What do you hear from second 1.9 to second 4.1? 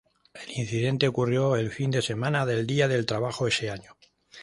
de semana del Día del Trabajo ese año.